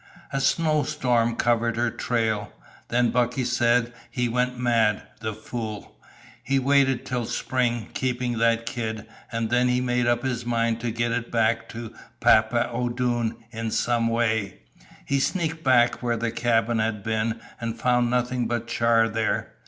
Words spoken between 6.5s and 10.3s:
waited till spring, keeping that kid, and then he made up